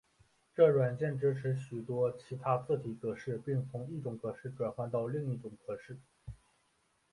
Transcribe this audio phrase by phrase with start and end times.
[0.55, 5.95] 这软件支持许多其他字体格式并从一种格式转换到另一种格式。